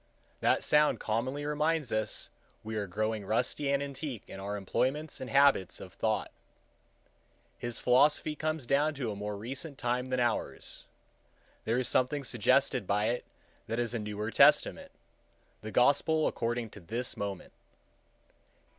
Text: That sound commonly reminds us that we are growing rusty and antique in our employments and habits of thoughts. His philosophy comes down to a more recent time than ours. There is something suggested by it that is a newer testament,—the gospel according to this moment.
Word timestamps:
That 0.39 0.63
sound 0.63 0.99
commonly 0.99 1.45
reminds 1.45 1.91
us 1.91 2.23
that 2.23 2.65
we 2.65 2.75
are 2.75 2.87
growing 2.87 3.23
rusty 3.23 3.69
and 3.71 3.83
antique 3.83 4.23
in 4.27 4.39
our 4.39 4.57
employments 4.57 5.21
and 5.21 5.29
habits 5.29 5.79
of 5.79 5.93
thoughts. 5.93 6.31
His 7.59 7.77
philosophy 7.77 8.35
comes 8.35 8.65
down 8.65 8.95
to 8.95 9.11
a 9.11 9.15
more 9.15 9.37
recent 9.37 9.77
time 9.77 10.07
than 10.07 10.19
ours. 10.19 10.87
There 11.65 11.77
is 11.77 11.87
something 11.87 12.23
suggested 12.23 12.87
by 12.87 13.09
it 13.09 13.25
that 13.67 13.77
is 13.77 13.93
a 13.93 13.99
newer 13.99 14.31
testament,—the 14.31 15.71
gospel 15.71 16.25
according 16.25 16.71
to 16.71 16.79
this 16.79 17.15
moment. 17.15 17.53